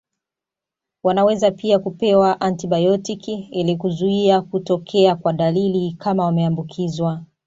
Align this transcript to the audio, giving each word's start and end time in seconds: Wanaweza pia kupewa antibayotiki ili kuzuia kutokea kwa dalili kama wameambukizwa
Wanaweza 1.03 1.51
pia 1.51 1.79
kupewa 1.79 2.41
antibayotiki 2.41 3.33
ili 3.51 3.77
kuzuia 3.77 4.41
kutokea 4.41 5.15
kwa 5.15 5.33
dalili 5.33 5.93
kama 5.99 6.25
wameambukizwa 6.25 7.23